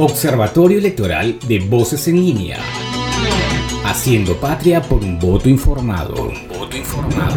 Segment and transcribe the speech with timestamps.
[0.00, 2.60] Observatorio Electoral de Voces en Línea.
[3.84, 6.30] Haciendo patria por un voto informado.
[6.48, 7.34] voto informado.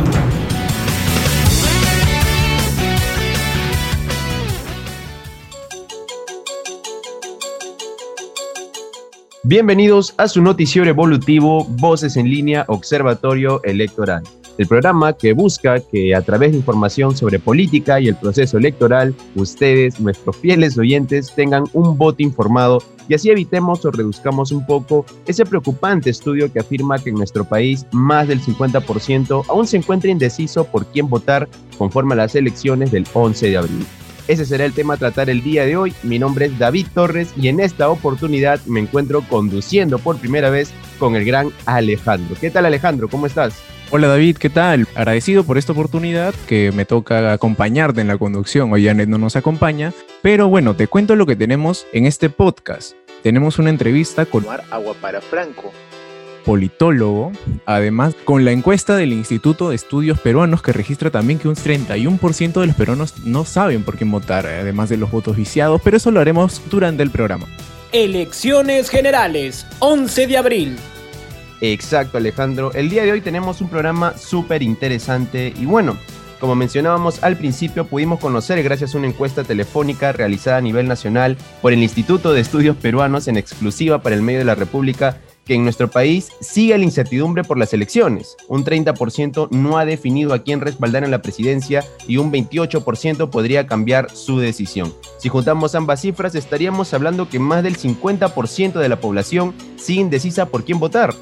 [9.41, 14.21] Bienvenidos a su noticiero evolutivo Voces en Línea Observatorio Electoral
[14.61, 19.15] el programa que busca que a través de información sobre política y el proceso electoral,
[19.35, 25.05] ustedes, nuestros fieles oyentes, tengan un voto informado y así evitemos o reduzcamos un poco
[25.25, 30.11] ese preocupante estudio que afirma que en nuestro país más del 50% aún se encuentra
[30.11, 33.85] indeciso por quién votar conforme a las elecciones del 11 de abril.
[34.31, 35.93] Ese será el tema a tratar el día de hoy.
[36.03, 40.71] Mi nombre es David Torres y en esta oportunidad me encuentro conduciendo por primera vez
[40.99, 42.37] con el gran Alejandro.
[42.39, 43.09] ¿Qué tal Alejandro?
[43.09, 43.61] ¿Cómo estás?
[43.89, 44.87] Hola David, ¿qué tal?
[44.95, 48.71] Agradecido por esta oportunidad que me toca acompañarte en la conducción.
[48.71, 52.93] Hoy Janet no nos acompaña, pero bueno, te cuento lo que tenemos en este podcast.
[53.23, 55.73] Tenemos una entrevista con Mar Agua para Franco,
[56.45, 57.31] politólogo,
[57.65, 62.59] además con la encuesta del Instituto de Estudios Peruanos que registra también que un 31%
[62.59, 66.11] de los peruanos no saben por quién votar, además de los votos viciados, pero eso
[66.11, 67.47] lo haremos durante el programa.
[67.91, 70.77] Elecciones Generales, 11 de abril.
[71.61, 72.73] Exacto, Alejandro.
[72.73, 75.97] El día de hoy tenemos un programa súper interesante y bueno,
[76.39, 81.37] como mencionábamos al principio, pudimos conocer gracias a una encuesta telefónica realizada a nivel nacional
[81.61, 85.55] por el Instituto de Estudios Peruanos en exclusiva para el medio de la República que
[85.55, 88.37] en nuestro país sigue la incertidumbre por las elecciones.
[88.47, 93.67] Un 30% no ha definido a quién respaldar en la presidencia y un 28% podría
[93.67, 94.93] cambiar su decisión.
[95.17, 100.47] Si juntamos ambas cifras, estaríamos hablando que más del 50% de la población sigue indecisa
[100.47, 101.13] por quién votar.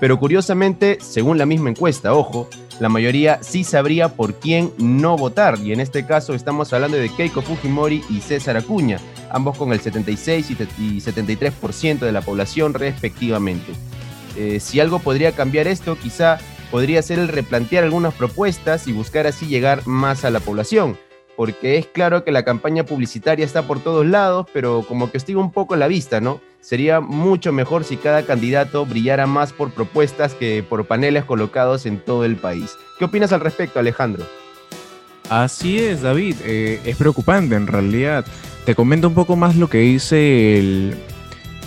[0.00, 2.48] Pero curiosamente, según la misma encuesta, ojo,
[2.80, 7.08] la mayoría sí sabría por quién no votar, y en este caso estamos hablando de
[7.08, 13.72] Keiko Fujimori y César Acuña, ambos con el 76 y 73% de la población respectivamente.
[14.36, 16.38] Eh, si algo podría cambiar esto, quizá
[16.70, 20.96] podría ser el replantear algunas propuestas y buscar así llegar más a la población
[21.38, 25.36] porque es claro que la campaña publicitaria está por todos lados, pero como que estoy
[25.36, 26.40] un poco en la vista, ¿no?
[26.60, 32.00] Sería mucho mejor si cada candidato brillara más por propuestas que por paneles colocados en
[32.00, 32.74] todo el país.
[32.98, 34.26] ¿Qué opinas al respecto, Alejandro?
[35.28, 36.36] Así es, David.
[36.44, 38.24] Eh, es preocupante en realidad.
[38.64, 40.92] Te comento un poco más lo que dice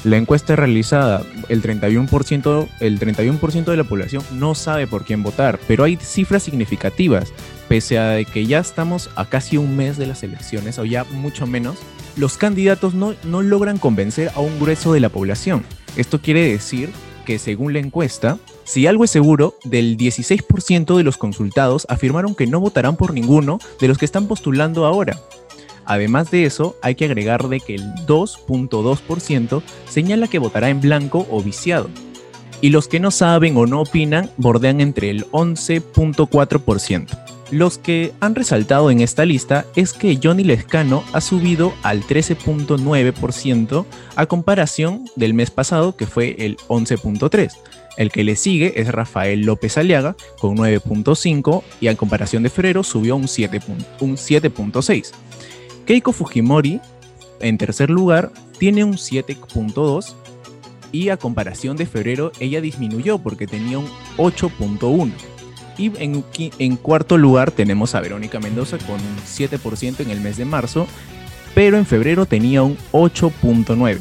[0.04, 1.24] la encuesta realizada.
[1.50, 6.44] El 31%, el 31 de la población no sabe por quién votar, pero hay cifras
[6.44, 7.34] significativas
[7.72, 11.48] pese a que ya estamos a casi un mes de las elecciones, o ya mucho
[11.48, 11.78] menos,
[12.18, 15.64] los candidatos no, no logran convencer a un grueso de la población.
[15.96, 16.90] Esto quiere decir
[17.26, 22.48] que según la encuesta, si algo es seguro, del 16% de los consultados afirmaron que
[22.48, 25.20] no votarán por ninguno de los que están postulando ahora.
[25.86, 31.42] Además de eso, hay que agregarle que el 2.2% señala que votará en blanco o
[31.42, 31.90] viciado.
[32.62, 37.08] Y los que no saben o no opinan bordean entre el 11.4%.
[37.50, 43.86] Los que han resaltado en esta lista es que Johnny Lescano ha subido al 13.9%
[44.16, 47.52] a comparación del mes pasado que fue el 11.3%.
[48.02, 52.82] El que le sigue es Rafael López Aliaga con 9.5 y a comparación de febrero
[52.84, 55.12] subió un 7.6.
[55.86, 56.82] Keiko Fujimori
[57.42, 60.16] en tercer lugar tiene un 7.2
[60.92, 63.88] y a comparación de febrero ella disminuyó porque tenía un
[64.18, 65.12] 8.1.
[65.78, 70.46] Y en, cuarto lugar tenemos a Verónica Mendoza con un 7% en el mes de
[70.46, 70.88] marzo,
[71.54, 74.00] pero en febrero tenía un 8.9%.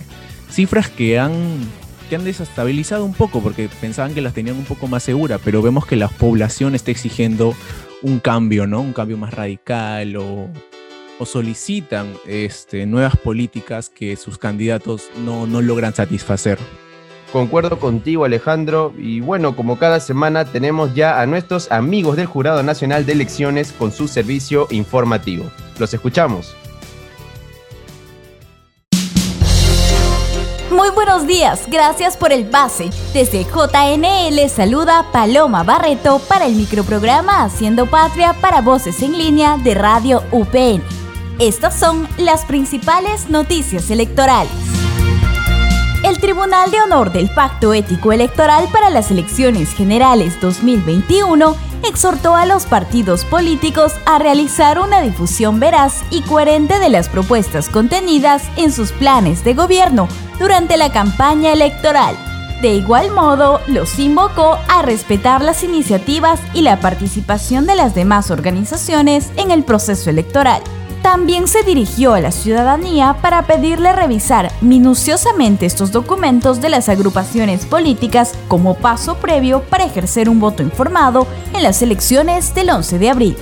[0.50, 1.60] Cifras que han,
[2.10, 5.62] que han desestabilizado un poco porque pensaban que las tenían un poco más seguras, pero
[5.62, 7.54] vemos que la población está exigiendo
[8.02, 8.80] un cambio, ¿no?
[8.80, 10.48] Un cambio más radical o,
[11.24, 16.58] solicitan este, nuevas políticas que sus candidatos no, no logran satisfacer.
[17.30, 22.62] Concuerdo contigo Alejandro y bueno, como cada semana tenemos ya a nuestros amigos del Jurado
[22.62, 25.44] Nacional de Elecciones con su servicio informativo.
[25.78, 26.56] Los escuchamos.
[30.70, 32.90] Muy buenos días, gracias por el pase.
[33.12, 39.74] Desde JNL saluda Paloma Barreto para el microprograma Haciendo Patria para Voces en Línea de
[39.74, 40.80] Radio UPN.
[41.40, 44.52] Estas son las principales noticias electorales.
[46.04, 51.56] El Tribunal de Honor del Pacto Ético Electoral para las Elecciones Generales 2021
[51.88, 57.68] exhortó a los partidos políticos a realizar una difusión veraz y coherente de las propuestas
[57.68, 62.16] contenidas en sus planes de gobierno durante la campaña electoral.
[62.62, 68.30] De igual modo, los invocó a respetar las iniciativas y la participación de las demás
[68.30, 70.62] organizaciones en el proceso electoral.
[71.02, 77.66] También se dirigió a la ciudadanía para pedirle revisar minuciosamente estos documentos de las agrupaciones
[77.66, 83.10] políticas como paso previo para ejercer un voto informado en las elecciones del 11 de
[83.10, 83.36] abril.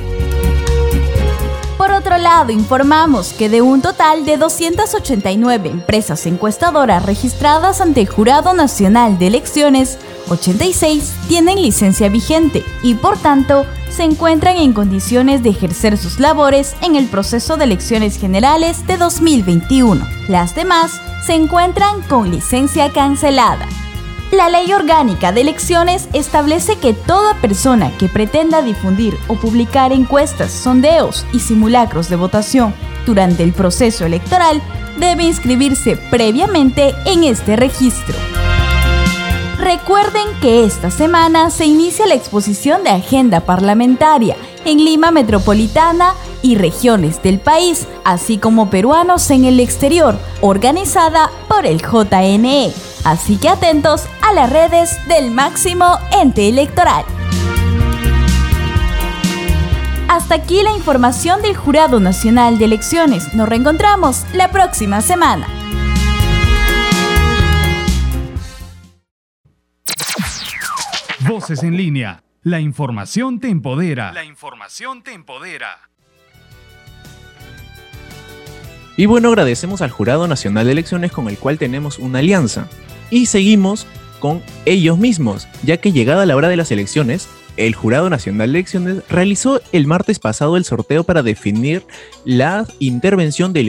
[1.77, 8.09] Por otro lado, informamos que de un total de 289 empresas encuestadoras registradas ante el
[8.09, 9.97] Jurado Nacional de Elecciones,
[10.29, 16.77] 86 tienen licencia vigente y por tanto se encuentran en condiciones de ejercer sus labores
[16.83, 20.07] en el proceso de elecciones generales de 2021.
[20.29, 23.67] Las demás se encuentran con licencia cancelada.
[24.31, 30.53] La Ley Orgánica de Elecciones establece que toda persona que pretenda difundir o publicar encuestas,
[30.53, 32.75] sondeos y simulacros de votación
[33.07, 34.61] durante el proceso electoral
[34.99, 38.17] debe inscribirse previamente en este registro.
[39.69, 44.35] Recuerden que esta semana se inicia la exposición de agenda parlamentaria
[44.65, 51.67] en Lima Metropolitana y regiones del país, así como peruanos en el exterior, organizada por
[51.67, 52.73] el JNE.
[53.05, 57.05] Así que atentos a las redes del máximo ente electoral.
[60.09, 63.35] Hasta aquí la información del Jurado Nacional de Elecciones.
[63.35, 65.47] Nos reencontramos la próxima semana.
[71.41, 72.25] Voces en línea.
[72.43, 74.13] La información te empodera.
[74.13, 75.89] La información te empodera.
[78.97, 82.67] Y bueno, agradecemos al Jurado Nacional de Elecciones con el cual tenemos una alianza.
[83.13, 83.87] Y seguimos
[84.19, 88.59] con ellos mismos, ya que llegada la hora de las elecciones, el Jurado Nacional de
[88.59, 91.87] Elecciones realizó el martes pasado el sorteo para definir
[92.25, 93.63] la intervención de,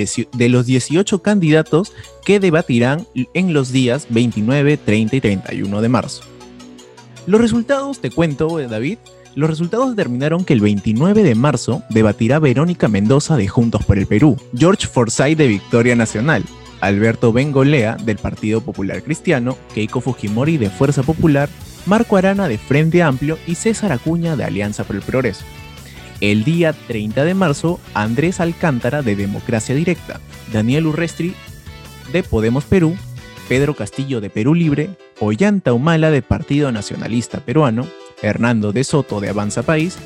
[0.50, 1.94] los 18 candidatos
[2.26, 3.06] que debatirán
[3.36, 6.39] en los días 29, 30 y 31 de marzo.
[7.30, 8.98] Los resultados, te cuento, David,
[9.36, 14.08] los resultados determinaron que el 29 de marzo debatirá Verónica Mendoza de Juntos por el
[14.08, 16.44] Perú, George Forsyth de Victoria Nacional,
[16.82, 21.50] Alberto Bengolea del Partido Popular Cristiano, Keiko Fujimori de Fuerza Popular,
[21.86, 25.46] Marco Arana de Frente Amplio y César Acuña de Alianza por el Progreso.
[26.22, 30.20] El día 30 de marzo, Andrés Alcántara de Democracia Directa,
[30.52, 31.36] Daniel Urrestri
[32.12, 32.98] de Podemos Perú,
[33.48, 34.90] Pedro Castillo de Perú Libre,
[35.20, 37.88] Ollanta Humala de Partido Nacionalista Peruano,
[38.22, 39.98] Hernando de Soto de Avanza País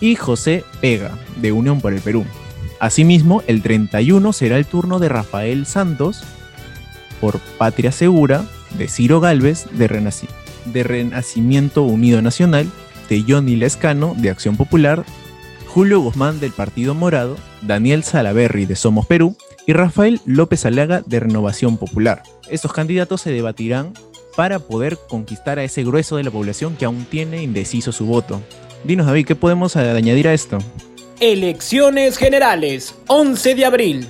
[0.00, 2.24] y José Pega de Unión por el Perú.
[2.80, 6.22] Asimismo, el 31 será el turno de Rafael Santos
[7.20, 8.44] por Patria Segura,
[8.76, 9.88] de Ciro Galvez de,
[10.66, 12.66] de Renacimiento Unido Nacional,
[13.08, 15.04] de Johnny Lescano de Acción Popular,
[15.66, 19.36] Julio Guzmán del Partido Morado, Daniel Salaberry de Somos Perú
[19.66, 22.22] y Rafael López Alaga de Renovación Popular.
[22.48, 23.92] Estos candidatos se debatirán
[24.38, 28.40] para poder conquistar a ese grueso de la población que aún tiene indeciso su voto.
[28.84, 30.58] Dinos David, ¿qué podemos añadir a esto?
[31.18, 34.08] Elecciones Generales, 11 de abril.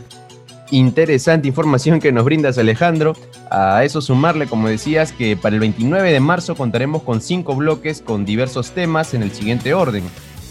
[0.71, 3.15] Interesante información que nos brindas Alejandro.
[3.51, 8.03] A eso sumarle, como decías, que para el 29 de marzo contaremos con cinco bloques
[8.03, 10.05] con diversos temas en el siguiente orden.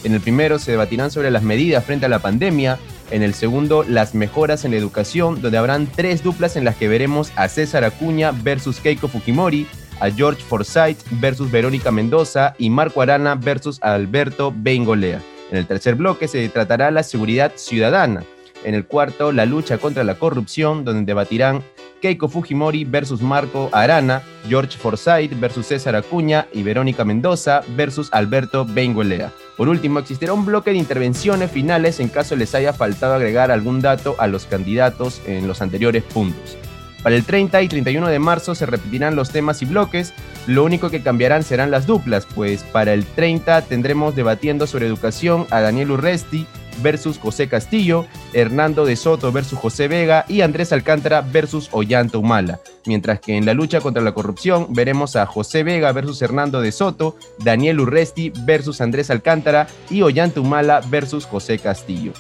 [0.07, 2.79] En el primero se debatirán sobre las medidas frente a la pandemia.
[3.11, 6.87] En el segundo, las mejoras en la educación, donde habrán tres duplas en las que
[6.87, 9.67] veremos a César Acuña versus Keiko Fujimori,
[9.99, 15.21] a George Forsyth versus Verónica Mendoza y Marco Arana versus Alberto Bengolea.
[15.51, 18.23] En el tercer bloque se tratará la seguridad ciudadana.
[18.63, 21.63] En el cuarto, la lucha contra la corrupción, donde debatirán
[22.01, 28.63] Keiko Fujimori versus Marco Arana, George Forsyth versus César Acuña y Verónica Mendoza versus Alberto
[28.63, 29.33] Benguelea.
[29.57, 33.81] Por último, existirá un bloque de intervenciones finales en caso les haya faltado agregar algún
[33.81, 36.55] dato a los candidatos en los anteriores puntos.
[37.01, 40.13] Para el 30 y 31 de marzo se repetirán los temas y bloques,
[40.45, 45.47] lo único que cambiarán serán las duplas, pues para el 30 tendremos debatiendo sobre educación
[45.49, 46.45] a Daniel Urresti
[46.81, 52.59] versus José Castillo, Hernando de Soto versus José Vega y Andrés Alcántara versus Ollanta Humala.
[52.85, 56.71] Mientras que en la lucha contra la corrupción veremos a José Vega versus Hernando de
[56.71, 62.13] Soto, Daniel Urresti versus Andrés Alcántara y Ollanta Humala versus José Castillo.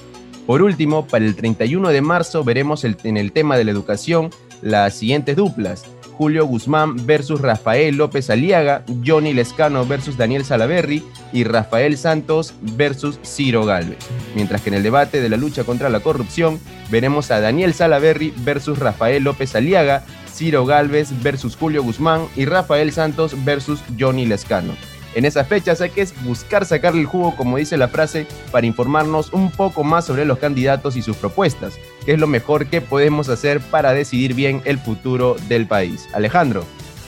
[0.45, 4.29] Por último, para el 31 de marzo veremos en el tema de la educación
[4.61, 5.85] las siguientes duplas.
[6.17, 13.19] Julio Guzmán versus Rafael López Aliaga, Johnny Lescano versus Daniel Salaverry y Rafael Santos versus
[13.23, 13.99] Ciro Galvez.
[14.35, 16.59] Mientras que en el debate de la lucha contra la corrupción
[16.89, 22.91] veremos a Daniel Salaverry versus Rafael López Aliaga, Ciro Galvez versus Julio Guzmán y Rafael
[22.91, 24.73] Santos versus Johnny Lescano
[25.17, 29.33] en esas fechas hay que buscar sacarle el jugo, como dice la frase, para informarnos
[29.33, 31.73] un poco más sobre los candidatos y sus propuestas,
[32.05, 36.07] que es lo mejor que podemos hacer para decidir bien el futuro del país.
[36.13, 36.63] Alejandro.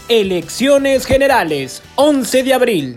[0.07, 2.95] Elecciones Generales, 11 de abril.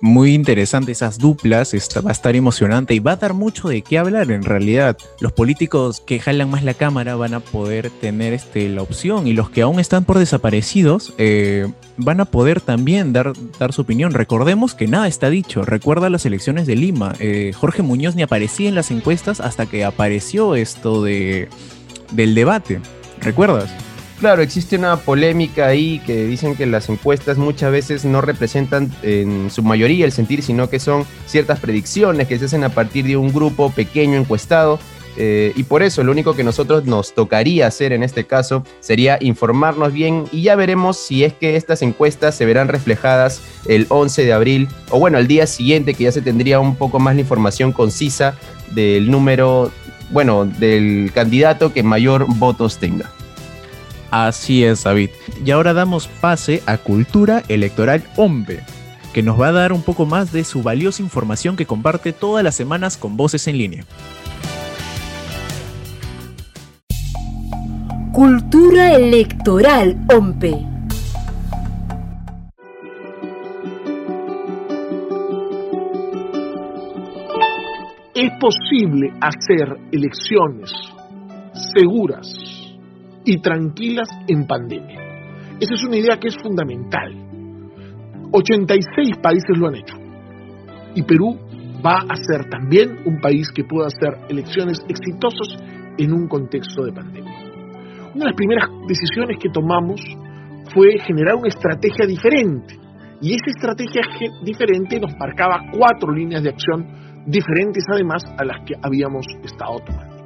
[0.00, 1.72] Muy interesante esas duplas,
[2.04, 4.96] va a estar emocionante y va a dar mucho de qué hablar en realidad.
[5.20, 9.32] Los políticos que jalan más la cámara van a poder tener este, la opción y
[9.32, 14.12] los que aún están por desaparecidos eh, van a poder también dar, dar su opinión.
[14.12, 15.62] Recordemos que nada está dicho.
[15.62, 17.14] Recuerda las elecciones de Lima.
[17.18, 21.48] Eh, Jorge Muñoz ni aparecía en las encuestas hasta que apareció esto de,
[22.12, 22.80] del debate.
[23.20, 23.70] ¿Recuerdas?
[24.20, 29.50] Claro, existe una polémica ahí que dicen que las encuestas muchas veces no representan en
[29.50, 33.16] su mayoría el sentir, sino que son ciertas predicciones que se hacen a partir de
[33.16, 34.78] un grupo pequeño encuestado.
[35.16, 39.16] Eh, y por eso lo único que nosotros nos tocaría hacer en este caso sería
[39.20, 44.24] informarnos bien y ya veremos si es que estas encuestas se verán reflejadas el 11
[44.24, 47.22] de abril o bueno, el día siguiente que ya se tendría un poco más la
[47.22, 48.36] información concisa
[48.70, 49.72] del número,
[50.10, 53.10] bueno, del candidato que mayor votos tenga.
[54.10, 55.10] Así es, David.
[55.44, 58.64] Y ahora damos pase a Cultura Electoral Hombre,
[59.12, 62.42] que nos va a dar un poco más de su valiosa información que comparte todas
[62.42, 63.84] las semanas con Voces en Línea.
[68.12, 70.66] Cultura Electoral OMPE.
[78.14, 80.70] Es posible hacer elecciones
[81.72, 82.49] seguras
[83.24, 85.00] y tranquilas en pandemia.
[85.60, 87.14] Esa es una idea que es fundamental.
[88.32, 89.96] 86 países lo han hecho.
[90.94, 91.36] Y Perú
[91.84, 95.56] va a ser también un país que pueda hacer elecciones exitosas
[95.98, 97.38] en un contexto de pandemia.
[98.14, 100.00] Una de las primeras decisiones que tomamos
[100.74, 102.78] fue generar una estrategia diferente.
[103.20, 104.02] Y esa estrategia
[104.42, 106.86] diferente nos marcaba cuatro líneas de acción
[107.26, 110.19] diferentes además a las que habíamos estado tomando.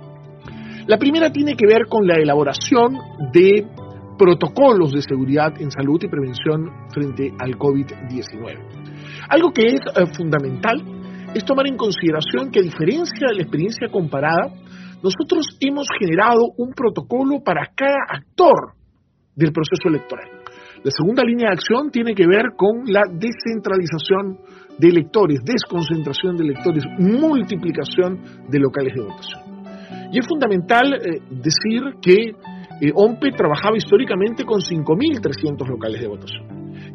[0.87, 2.99] La primera tiene que ver con la elaboración
[3.33, 3.67] de
[4.19, 8.59] protocolos de seguridad en salud y prevención frente al COVID-19.
[9.31, 10.77] Algo que es eh, fundamental
[11.35, 14.53] es tomar en consideración que a diferencia de la experiencia comparada,
[15.03, 18.75] nosotros hemos generado un protocolo para cada actor
[19.35, 20.29] del proceso electoral.
[20.85, 24.39] La segunda línea de acción tiene que ver con la descentralización
[24.79, 29.54] de electores, desconcentración de electores, multiplicación de locales de votación.
[30.15, 32.37] Y es fundamental eh, decir que
[32.81, 36.47] eh, OMPE trabajaba históricamente con 5.300 locales de votación.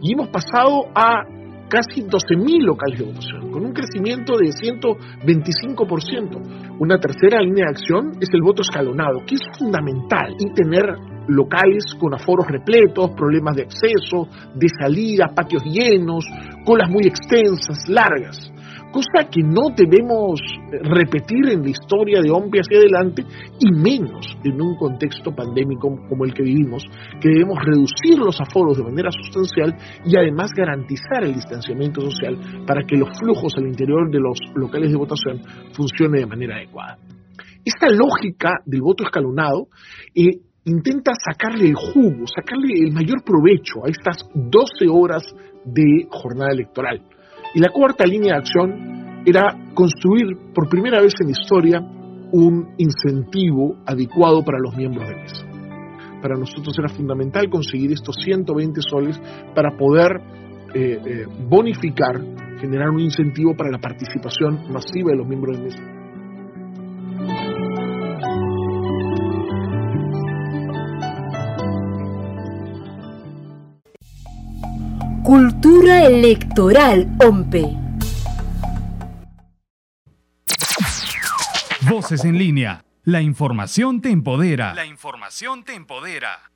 [0.02, 1.26] Y hemos pasado a
[1.68, 6.78] casi 12.000 locales de votación, con un crecimiento de 125%.
[6.80, 10.86] Una tercera línea de acción es el voto escalonado, que es fundamental y tener
[11.30, 16.26] locales con aforos repletos, problemas de acceso, de salida, patios llenos,
[16.66, 18.52] colas muy extensas, largas
[18.92, 20.40] cosa que no debemos
[20.72, 23.24] repetir en la historia de hombre hacia adelante
[23.60, 26.84] y menos en un contexto pandémico como el que vivimos,
[27.22, 32.84] que debemos reducir los aforos de manera sustancial y además garantizar el distanciamiento social para
[32.84, 35.42] que los flujos al interior de los locales de votación
[35.74, 36.98] funcionen de manera adecuada.
[37.64, 39.68] Esta lógica del voto escalonado
[40.16, 45.24] eh, intenta sacarle el jugo, sacarle el mayor provecho a estas 12 horas
[45.66, 47.02] de jornada electoral
[47.54, 51.80] y la cuarta línea de acción era construir por primera vez en historia
[52.32, 55.46] un incentivo adecuado para los miembros de mesa.
[56.22, 59.20] Para nosotros era fundamental conseguir estos 120 soles
[59.56, 60.12] para poder
[60.74, 62.22] eh, eh, bonificar,
[62.60, 65.99] generar un incentivo para la participación masiva de los miembros de mesa.
[75.30, 77.78] Cultura Electoral OMPE.
[81.88, 82.84] Voces en línea.
[83.04, 84.74] La información te empodera.
[84.74, 86.50] La información te empodera.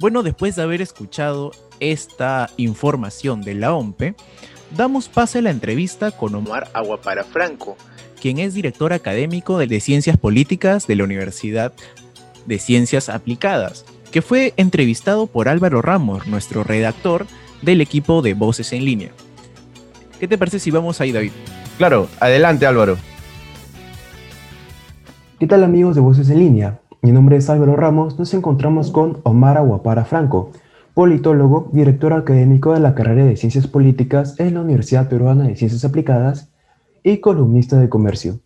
[0.00, 4.16] Bueno, después de haber escuchado esta información de la OMPE,
[4.76, 7.76] damos pase a la entrevista con Omar Aguaparafranco,
[8.20, 11.72] quien es director académico de Ciencias Políticas de la Universidad
[12.46, 17.26] de Ciencias Aplicadas que fue entrevistado por Álvaro Ramos, nuestro redactor
[17.62, 19.10] del equipo de Voces en Línea.
[20.18, 21.32] ¿Qué te parece si vamos ahí, David?
[21.78, 22.96] Claro, adelante Álvaro.
[25.38, 26.80] ¿Qué tal amigos de Voces en Línea?
[27.02, 30.50] Mi nombre es Álvaro Ramos, nos encontramos con Omar Aguapara Franco,
[30.92, 35.84] politólogo, director académico de la carrera de Ciencias Políticas en la Universidad Peruana de Ciencias
[35.84, 36.52] Aplicadas
[37.02, 38.40] y columnista de comercio.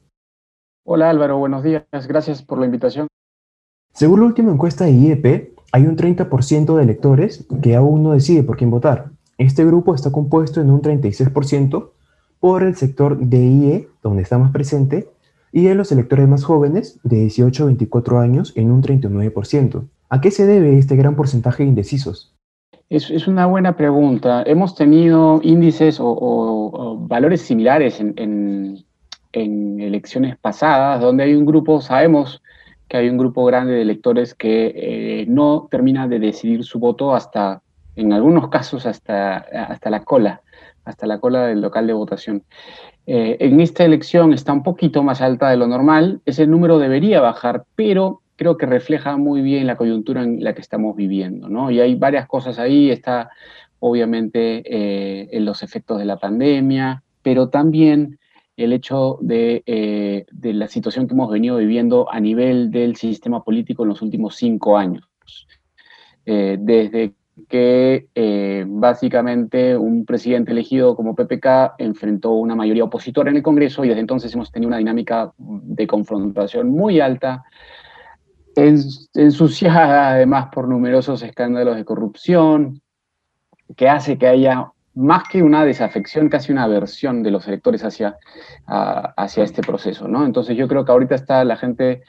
[0.84, 3.08] Hola Álvaro, buenos días, gracias por la invitación.
[3.92, 8.44] Según la última encuesta de IEP, hay un 30% de electores que aún no decide
[8.44, 9.06] por quién votar.
[9.38, 11.90] Este grupo está compuesto en un 36%
[12.38, 15.08] por el sector DIE, donde está más presente,
[15.50, 19.82] y en los electores más jóvenes, de 18 a 24 años, en un 39%.
[20.10, 22.32] ¿A qué se debe este gran porcentaje de indecisos?
[22.88, 24.44] Es, una buena pregunta.
[24.46, 28.84] Hemos tenido índices o, valores similares en,
[29.32, 32.40] elecciones pasadas, donde hay un grupo, sabemos
[32.88, 37.14] que hay un grupo grande de electores que eh, no termina de decidir su voto
[37.14, 37.62] hasta,
[37.96, 40.42] en algunos casos, hasta, hasta la cola,
[40.84, 42.42] hasta la cola del local de votación.
[43.06, 47.20] Eh, en esta elección está un poquito más alta de lo normal, ese número debería
[47.20, 51.70] bajar, pero creo que refleja muy bien la coyuntura en la que estamos viviendo, ¿no?
[51.70, 53.30] Y hay varias cosas ahí, está
[53.78, 58.18] obviamente eh, en los efectos de la pandemia, pero también
[58.56, 63.42] el hecho de, eh, de, la situación que hemos venido viviendo a nivel del sistema
[63.42, 65.08] político en los últimos cinco años.
[66.26, 67.12] Eh, desde
[67.48, 68.06] que
[68.68, 74.00] básicamente un presidente elegido como PPK enfrentó una mayoría opositora en el Congreso y desde
[74.00, 77.44] entonces hemos tenido una dinámica de confrontación muy alta
[78.56, 82.80] ensuciada además por numerosos escándalos de corrupción,
[83.76, 88.16] que hace que haya más que una desafección, casi una aversión de los electores hacia,
[88.66, 90.24] hacia este proceso, ¿no?
[90.24, 92.02] Entonces yo creo que ahorita está la gente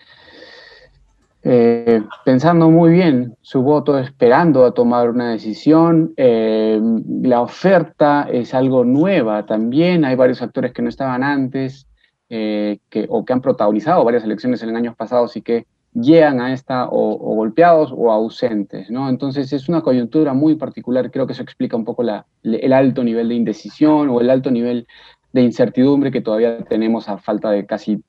[1.48, 6.14] eh, pensando muy bien su voto, esperando a tomar una decisión.
[6.18, 6.82] Eh,
[7.22, 11.88] la oferta es algo nueva también, hay varios actores que no estaban antes
[12.30, 16.54] eh, que, o que han protagonizado varias elecciones en años pasados y que llegan a
[16.54, 19.10] esta o, golpeados o ausentes, ¿no?
[19.10, 23.04] Entonces es una coyuntura muy particular, creo que eso explica un poco la, el alto
[23.04, 24.88] nivel de indecisión o el alto nivel
[25.32, 28.04] de incertidumbre que todavía tenemos a falta de casi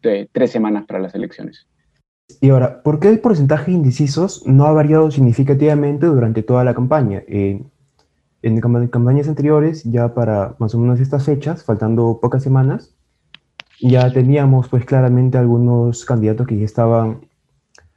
[0.00, 1.66] tres semanas para las elecciones.
[2.40, 6.74] Y ahora, ¿por qué el porcentaje de indecisos no ha variado significativamente durante toda la
[6.74, 7.22] campaña?
[8.40, 12.94] en campañas anteriores, ya para más o menos estas fechas, faltando pocas semanas,
[13.80, 17.20] ya teníamos pues claramente algunos candidatos que ya estaban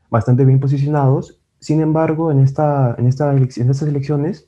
[0.09, 1.39] bastante bien posicionados.
[1.59, 4.47] Sin embargo, en, esta, en, esta en estas elecciones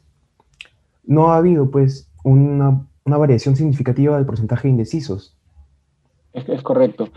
[1.06, 5.36] no ha habido pues una, una variación significativa del porcentaje de indecisos.
[6.34, 7.10] Es, correcto.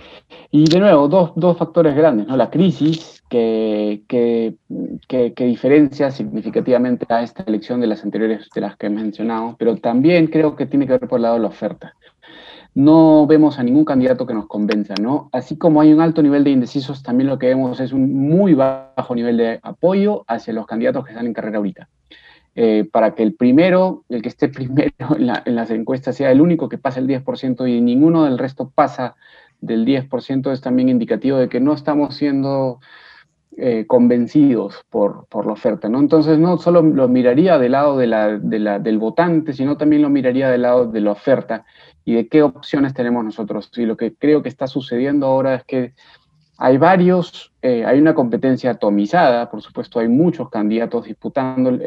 [0.50, 2.36] Y de nuevo, dos, dos, factores grandes, ¿no?
[2.36, 4.56] La crisis que, que,
[5.08, 9.56] que, que, diferencia significativamente a esta elección de las anteriores de las que he mencionado,
[9.58, 11.94] pero también creo que tiene que ver por el lado de la oferta
[12.76, 15.30] no vemos a ningún candidato que nos convenza, ¿no?
[15.32, 18.52] Así como hay un alto nivel de indecisos, también lo que vemos es un muy
[18.52, 21.88] bajo nivel de apoyo hacia los candidatos que están en carrera ahorita.
[22.54, 26.68] Eh, para que el primero, el que esté primero en, las encuestas, sea el único
[26.68, 29.16] que pase el 10% y ninguno del resto pasa
[29.62, 32.80] del 10%, es también indicativo de que no estamos siendo
[33.58, 35.98] eh, convencidos por, la oferta, ¿no?
[35.98, 40.50] Entonces no solo lo miraría del lado de la, del votante, sino también lo miraría
[40.50, 41.64] del lado de la oferta
[42.04, 43.70] y de qué opciones tenemos nosotros.
[43.76, 45.94] Y lo que creo que está sucediendo ahora es que
[46.58, 51.78] hay varios, eh, hay una competencia atomizada, por supuesto hay muchos candidatos disputando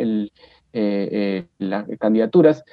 [0.73, 2.63] eh, las candidaturas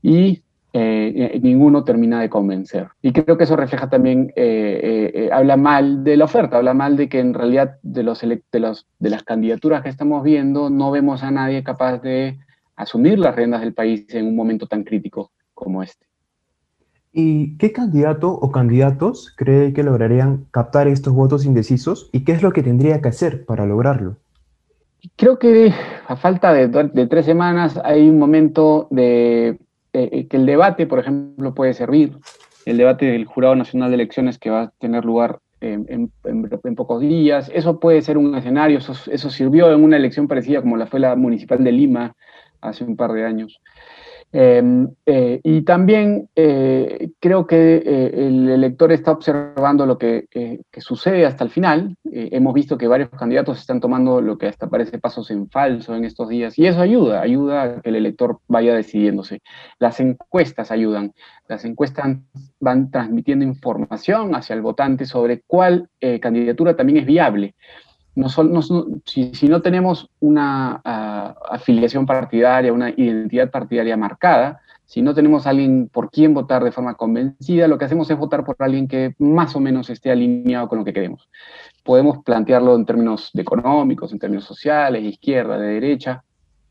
[0.00, 2.88] y ninguno termina de convencer.
[3.02, 4.32] Y creo que eso refleja también,
[5.32, 8.86] habla mal de la oferta, habla mal de que en realidad de, los, de, los,
[8.98, 12.38] de las candidaturas que estamos viendo no vemos a nadie capaz de
[12.76, 16.06] asumir las riendas del país en un momento tan crítico como este.
[17.12, 22.42] ¿Y qué candidato o candidatos cree que lograrían captar estos votos indecisos y qué es
[22.42, 24.16] lo que tendría que hacer para lograrlo?
[25.16, 25.72] Creo que
[26.06, 29.58] a falta de, tres semanas hay un momento de
[29.92, 32.16] eh, eh, que el debate, por ejemplo, puede servir.
[32.64, 36.10] El debate del Jurado Nacional de Elecciones que va a tener lugar en,
[36.76, 37.50] pocos días.
[37.54, 41.00] Eso puede ser un escenario, eso, eso, sirvió en una elección parecida como la fue
[41.00, 42.16] la municipal de Lima
[42.60, 43.60] hace un par de años.
[44.34, 50.26] Em, eh, y también eh, creo que eh, el elector está observando lo que,
[50.78, 51.96] sucede hasta el final.
[52.04, 56.04] hemos visto que varios candidatos están tomando lo que hasta parece pasos en falso en
[56.04, 59.42] estos días y eso ayuda, ayuda a que el elector vaya decidiéndose.
[59.78, 61.12] Las encuestas ayudan,
[61.46, 62.16] las encuestas
[62.58, 65.88] van transmitiendo información hacia el votante sobre cuál
[66.20, 67.54] candidatura también es viable
[68.14, 68.28] no,
[69.04, 75.88] si, no tenemos una ah, afiliación partidaria, una identidad partidaria marcada, si no tenemos alguien
[75.90, 79.56] por quien votar de forma convencida, lo que hacemos es votar por alguien que más
[79.56, 81.30] o menos esté alineado con lo que queremos.
[81.82, 86.22] Podemos plantearlo en términos económicos, en términos sociales, izquierda, de derecha,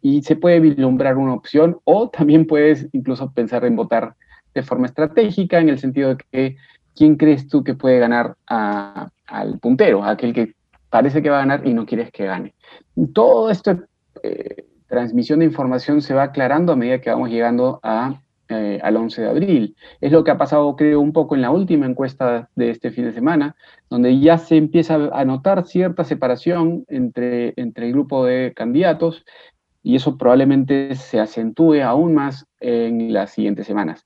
[0.04, 4.13] y se puede vislumbrar una opción, o también puedes incluso pensar en votar
[4.54, 6.58] de forma estratégica, en el sentido de que
[6.95, 10.54] quién crees tú que puede ganar al puntero, aquel que
[10.91, 12.54] parece que va a ganar y no quieres que gane.
[13.13, 13.80] Todo esto,
[14.21, 17.80] eh, transmisión de información se va aclarando a medida que vamos llegando
[18.49, 19.75] eh, al 11 de abril.
[20.01, 23.06] Es lo que ha pasado, creo, un poco en la última encuesta de este fin
[23.06, 23.56] de semana,
[23.89, 29.25] donde ya se empieza a notar cierta separación entre, entre el grupo de candidatos
[29.82, 34.06] y eso probablemente se acentúe aún más en las siguientes semanas.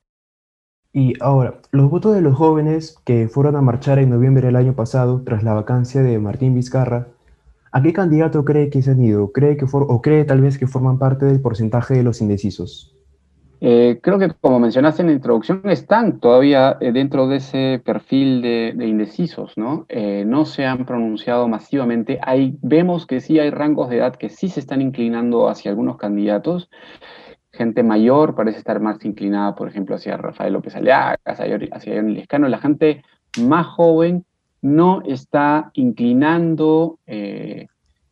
[0.98, 4.76] Y ahora, los votos de los jóvenes que fueron a marchar en noviembre del año
[4.76, 7.08] pasado tras la vacancia de Martín Vizcarra,
[7.74, 9.34] ¿a qué candidato cree que se han ido?
[9.34, 12.96] ¿Cree que o cree tal vez que forman parte del porcentaje de los indecisos?
[13.60, 18.42] Eh, creo que como mencionaste en la introducción, están todavía eh, dentro de ese perfil
[18.42, 19.86] de, indecisos, ¿no?
[19.90, 22.20] Eh, no se han pronunciado masivamente.
[22.22, 25.98] Hay, vemos que sí hay rangos de edad que sí se están inclinando hacia algunos
[25.98, 26.70] candidatos.
[27.56, 32.48] Gente mayor parece estar más inclinada, por ejemplo, hacia Rafael López Aliaga, hacia, hacia Lescano.
[32.48, 33.04] La gente
[33.42, 34.26] más joven
[34.62, 37.00] no está inclinando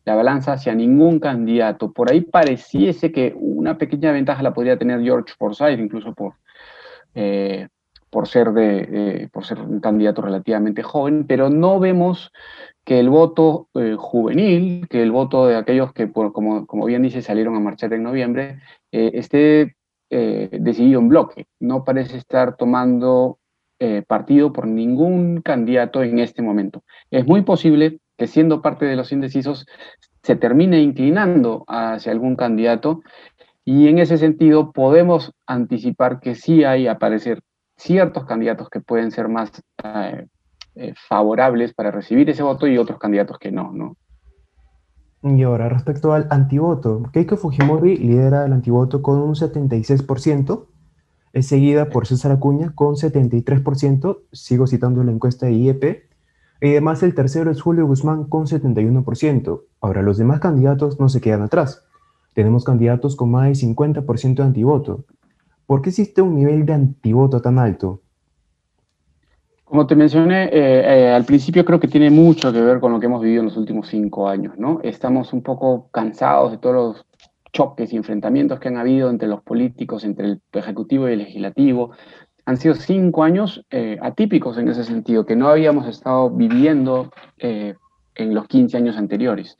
[0.04, 1.92] la balanza hacia ningún candidato.
[1.92, 6.34] Por ahí pareciese que una pequeña ventaja la podría tener George Forsyth, incluso por,
[7.14, 7.68] eh,
[8.14, 12.30] por, ser de, por ser un candidato relativamente joven, pero no vemos
[12.84, 17.22] que el voto eh, juvenil, que el voto de aquellos que, como, como, bien dice,
[17.22, 18.60] salieron a marchar en noviembre,
[18.92, 19.74] eh, esté
[20.10, 21.46] decidido en bloque.
[21.58, 23.40] No parece estar tomando
[24.06, 26.84] partido por ningún candidato en este momento.
[27.10, 29.66] Es muy posible que siendo parte de los indecisos
[30.22, 33.02] se termine inclinando hacia algún candidato
[33.64, 37.40] y en ese sentido podemos anticipar que sí hay aparecer
[37.76, 39.50] ciertos candidatos que pueden ser más
[39.82, 40.26] eh,
[40.76, 43.96] eh, favorables para recibir ese voto y otros candidatos que no, ¿no?
[45.22, 50.66] Y ahora, respecto al antivoto, Keiko Fujimori lidera el antivoto con un 76%,
[51.32, 56.04] es seguida por César Acuña con 73%, sigo citando la encuesta de IEP,
[56.60, 59.62] y además el tercero es Julio Guzmán con 71%.
[59.80, 61.84] Ahora los demás candidatos no se quedan atrás.
[62.34, 65.04] Tenemos candidatos con más del 50% de antivoto.
[65.66, 68.00] ¿Por qué existe un nivel de antivoto tan alto?
[69.64, 73.00] Como te mencioné eh, eh, al principio, creo que tiene mucho que ver con lo
[73.00, 74.80] que hemos vivido en los últimos cinco años, ¿no?
[74.82, 77.06] Estamos un poco cansados de todos los
[77.52, 81.92] choques y enfrentamientos que han habido entre los políticos, entre el ejecutivo y el legislativo,
[82.44, 88.34] han sido cinco años eh, atípicos en ese sentido, que no habíamos estado viviendo en
[88.34, 89.56] los 15 años anteriores.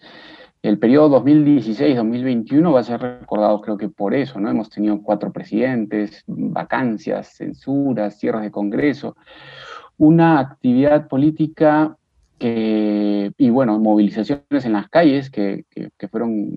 [0.65, 4.49] El periodo 2016-2021 va a ser recordado creo que por eso, ¿no?
[4.49, 9.15] Hemos tenido cuatro presidentes, vacancias, censuras, cierres de Congreso,
[9.99, 11.99] una actividad política
[12.39, 16.51] que, y bueno, movilizaciones en las calles que, que fueron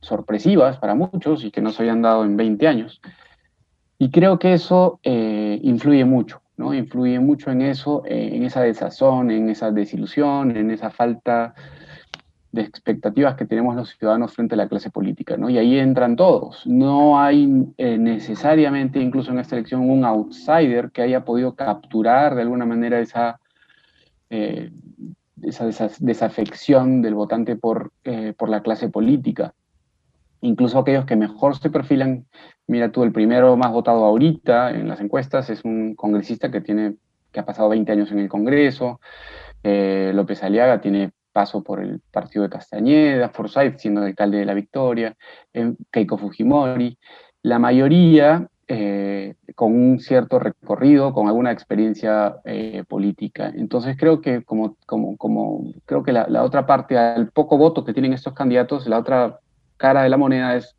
[0.00, 3.00] sorpresivas para muchos y que no se habían dado en 20 años.
[3.98, 6.74] Y creo que eso eh, influye mucho, ¿no?
[6.74, 11.54] Influye mucho en eso, eh, en esa desazón, en esa desilusión, en esa falta
[12.56, 15.48] de expectativas que tenemos los ciudadanos frente a la clase política, ¿no?
[15.48, 16.66] Y ahí entran todos.
[16.66, 22.42] No hay eh, necesariamente, incluso en esta elección, un outsider que haya podido capturar de
[22.42, 23.38] alguna manera esa,
[24.28, 27.92] esa, desafección del votante por,
[28.36, 29.54] por la clase política
[30.40, 32.26] incluso aquellos que mejor se perfilan.
[32.66, 36.96] Mira tú, el primero más votado ahorita en las encuestas es un congresista que, tiene,
[37.32, 39.00] que ha pasado 20 años en el Congreso.
[39.62, 44.54] Eh, López Aliaga tiene paso por el partido de Castañeda, Forsyth siendo alcalde de La
[44.54, 45.14] Victoria,
[45.90, 46.96] Keiko Fujimori.
[47.42, 53.52] La mayoría eh, con un cierto recorrido, con alguna experiencia eh, política.
[53.54, 57.92] Entonces creo que como, como, creo que la, la, otra parte, al poco voto que
[57.92, 59.40] tienen estos candidatos, la otra
[59.76, 60.74] cara de la moneda es,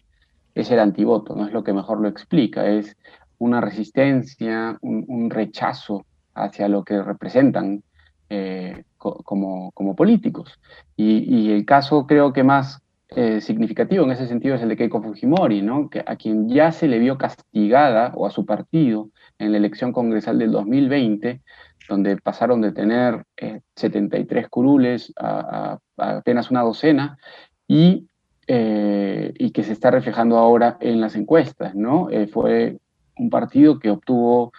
[0.56, 2.98] es el antivoto, no es lo que mejor lo explica, es
[3.38, 7.84] una resistencia, un, rechazo hacia lo que representan
[8.30, 10.60] eh, como, como, políticos.
[10.96, 15.02] Y, el caso creo que más eh, significativo en ese sentido es el de Keiko
[15.02, 15.90] Fujimori, ¿no?
[15.90, 19.94] que, a quien ya se le vio castigada, o a su partido, en la elección
[19.94, 21.42] congresal del 2020,
[21.88, 23.24] donde pasaron de tener
[23.76, 27.18] 73 eh, curules a, a, apenas una docena,
[27.68, 28.08] y
[28.50, 32.10] eh, y que se está reflejando ahora en las encuestas, ¿no?
[32.10, 32.78] Eh, fue
[33.18, 34.54] un partido que obtuvo,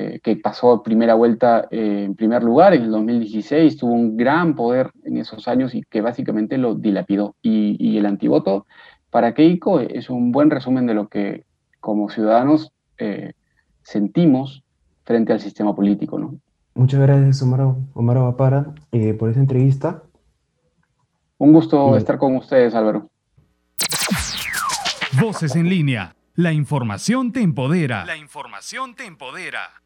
[0.00, 4.92] eh, que pasó primera vuelta en primer lugar en el 2016, tuvo un gran poder
[5.04, 7.34] en esos años y que básicamente lo dilapidó.
[7.42, 8.66] Y, y el antivoto
[9.10, 11.44] para Keiko es un buen resumen de lo que
[11.80, 12.72] como ciudadanos
[13.82, 14.62] sentimos
[15.04, 16.34] frente al sistema político, ¿no?
[16.74, 18.74] Muchas gracias, Omar, Omar Bapara,
[19.18, 20.02] por esa entrevista.
[21.38, 23.08] Un gusto estar con ustedes, Álvaro.
[25.20, 26.14] Voces en línea.
[26.34, 28.04] La información te empodera.
[28.04, 29.82] La información te empodera.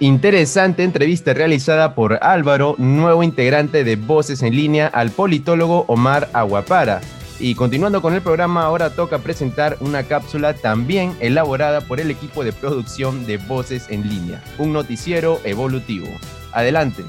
[0.00, 7.00] Interesante entrevista realizada por Álvaro, nuevo integrante de Voces en línea, al politólogo Omar Aguapara.
[7.40, 12.44] Y continuando con el programa, ahora toca presentar una cápsula también elaborada por el equipo
[12.44, 16.06] de producción de Voces en línea, un noticiero evolutivo.
[16.52, 17.02] Adelante.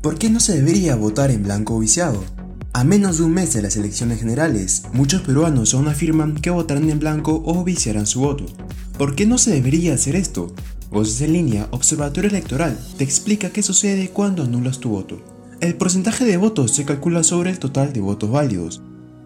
[0.00, 2.37] ¿Por qué no se debería votar en blanco o viciado?
[2.74, 6.88] A menos de un mes de las elecciones generales, muchos peruanos aún afirman que votarán
[6.90, 8.46] en blanco o viciarán su voto.
[8.98, 10.54] ¿Por qué no se debería hacer esto?
[10.90, 15.20] Voces en línea, Observatorio Electoral, te explica qué sucede cuando anulas tu voto.
[15.60, 18.82] El porcentaje de votos se calcula sobre el total de votos válidos.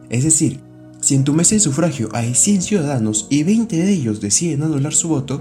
[0.09, 0.61] Es decir,
[1.01, 4.95] si en tu mesa de sufragio hay 100 ciudadanos y 20 de ellos deciden anular
[4.95, 5.41] su voto,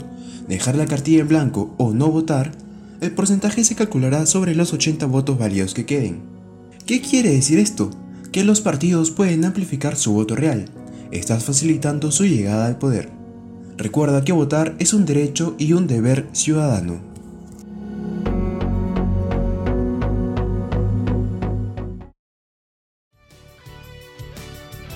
[0.49, 2.51] dejar la cartilla en blanco o no votar,
[2.99, 6.40] el porcentaje se calculará sobre los 80 votos válidos que queden.
[6.85, 7.91] ¿Qué quiere decir esto?
[8.31, 10.65] Que los partidos pueden amplificar su voto real.
[11.11, 13.09] Estás facilitando su llegada al poder.
[13.77, 16.99] Recuerda que votar es un derecho y un deber ciudadano.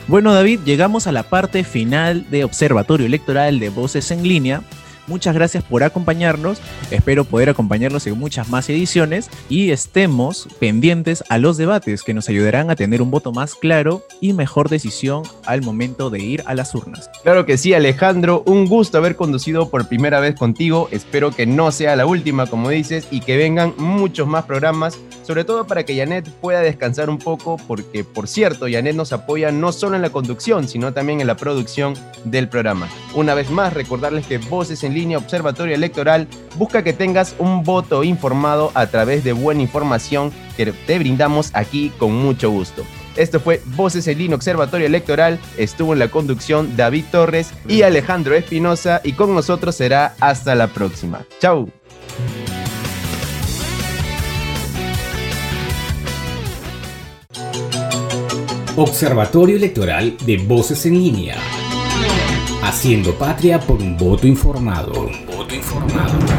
[0.08, 4.62] Bueno David, llegamos a la parte final de Observatorio Electoral de Voces en Línea.
[5.08, 6.60] Muchas gracias por acompañarnos.
[6.92, 12.30] Espero poder acompañarlos en muchas más ediciones y estemos pendientes a los debates que nos
[12.30, 16.56] ayudarán a tener un voto más claro y mejor decisión al momento de ir a
[16.56, 17.10] las urnas.
[17.24, 18.44] Claro que sí, Alejandro.
[18.46, 20.88] Un gusto haber conducido por primera vez contigo.
[20.92, 25.44] Espero que no sea la última, como dices, y que vengan muchos más programas, sobre
[25.44, 29.72] todo para que Janet pueda descansar un poco, porque, por cierto, Janet nos apoya no
[29.72, 32.88] solo en la conducción, sino también en la producción del programa.
[33.14, 38.04] Una vez más, recordarles que Voces en línea Observatorio Electoral busca que tengas un voto
[38.04, 42.84] informado a través de buena información que te brindamos aquí con mucho gusto.
[43.16, 45.40] Esto fue Voces en línea Observatorio Electoral.
[45.58, 50.68] Estuvo en la conducción David Torres y Alejandro Espinosa y con nosotros será hasta la
[50.68, 51.26] próxima.
[51.40, 51.72] Chau.
[58.78, 61.38] Observatorio Electoral de Voces en Línea.
[62.62, 65.10] Haciendo patria por un voto informado.
[65.26, 66.35] voto informado.